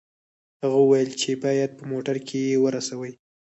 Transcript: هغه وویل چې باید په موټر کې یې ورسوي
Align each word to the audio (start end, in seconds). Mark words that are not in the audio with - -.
هغه 0.63 0.77
وویل 0.81 1.09
چې 1.21 1.29
باید 1.43 1.71
په 1.79 1.83
موټر 1.91 2.15
کې 2.27 2.39
یې 2.49 2.57
ورسوي 2.63 3.11